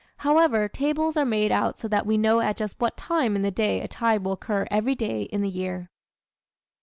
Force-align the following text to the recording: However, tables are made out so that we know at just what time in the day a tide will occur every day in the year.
However, 0.17 0.67
tables 0.67 1.15
are 1.15 1.25
made 1.25 1.51
out 1.51 1.77
so 1.77 1.87
that 1.87 2.07
we 2.07 2.17
know 2.17 2.39
at 2.39 2.57
just 2.57 2.75
what 2.81 2.97
time 2.97 3.35
in 3.35 3.43
the 3.43 3.51
day 3.51 3.81
a 3.81 3.87
tide 3.87 4.23
will 4.23 4.31
occur 4.31 4.65
every 4.71 4.95
day 4.95 5.21
in 5.25 5.41
the 5.43 5.47
year. 5.47 5.91